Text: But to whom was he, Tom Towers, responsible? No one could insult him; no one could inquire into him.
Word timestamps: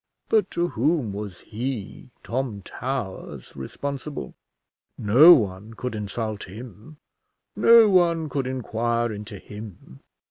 But 0.29 0.49
to 0.49 0.69
whom 0.69 1.13
was 1.13 1.41
he, 1.41 2.09
Tom 2.23 2.63
Towers, 2.63 3.55
responsible? 3.55 4.33
No 4.97 5.33
one 5.35 5.75
could 5.75 5.95
insult 5.95 6.45
him; 6.45 6.97
no 7.55 7.87
one 7.87 8.27
could 8.27 8.47
inquire 8.47 9.11
into 9.11 9.37
him. 9.37 9.99